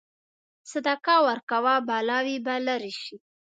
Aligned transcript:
صدقه 0.71 1.15
ورکوه، 1.27 1.73
بلاوې 1.87 2.37
به 2.45 2.55
لرې 2.67 2.93
شي. 3.03 3.15